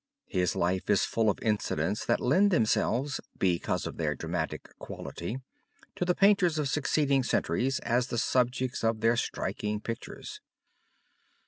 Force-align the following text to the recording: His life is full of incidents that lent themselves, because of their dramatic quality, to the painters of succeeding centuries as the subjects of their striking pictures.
His 0.25 0.55
life 0.55 0.89
is 0.89 1.05
full 1.05 1.29
of 1.29 1.37
incidents 1.43 2.03
that 2.07 2.19
lent 2.19 2.49
themselves, 2.49 3.21
because 3.37 3.85
of 3.85 3.97
their 3.97 4.15
dramatic 4.15 4.67
quality, 4.79 5.37
to 5.95 6.05
the 6.05 6.15
painters 6.15 6.57
of 6.57 6.67
succeeding 6.67 7.21
centuries 7.21 7.77
as 7.81 8.07
the 8.07 8.17
subjects 8.17 8.83
of 8.83 9.01
their 9.01 9.15
striking 9.15 9.79
pictures. 9.79 10.41